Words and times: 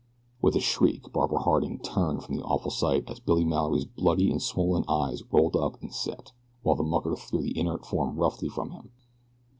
With 0.41 0.55
a 0.55 0.59
shriek 0.59 1.13
Barbara 1.13 1.41
Harding 1.43 1.77
turned 1.77 2.23
from 2.23 2.33
the 2.35 2.41
awful 2.41 2.71
sight 2.71 3.03
as 3.07 3.19
Billy 3.19 3.45
Mallory's 3.45 3.85
bloody 3.85 4.31
and 4.31 4.41
swollen 4.41 4.83
eyes 4.87 5.21
rolled 5.31 5.55
up 5.55 5.79
and 5.79 5.93
set, 5.93 6.31
while 6.63 6.75
the 6.75 6.81
mucker 6.81 7.15
threw 7.15 7.43
the 7.43 7.55
inert 7.55 7.85
form 7.85 8.15
roughly 8.15 8.49
from 8.49 8.71
him. 8.71 8.89